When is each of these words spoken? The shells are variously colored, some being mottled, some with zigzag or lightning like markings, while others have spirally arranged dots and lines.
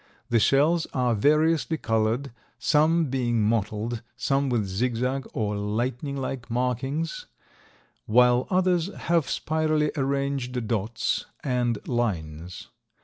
The 0.31 0.39
shells 0.39 0.87
are 0.95 1.13
variously 1.13 1.77
colored, 1.77 2.31
some 2.57 3.11
being 3.11 3.39
mottled, 3.43 4.01
some 4.17 4.49
with 4.49 4.65
zigzag 4.65 5.27
or 5.31 5.55
lightning 5.55 6.17
like 6.17 6.49
markings, 6.49 7.27
while 8.07 8.47
others 8.49 8.91
have 8.91 9.29
spirally 9.29 9.91
arranged 9.95 10.67
dots 10.67 11.27
and 11.43 11.77
lines. 11.87 12.69